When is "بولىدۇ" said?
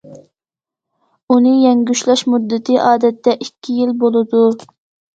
4.05-4.47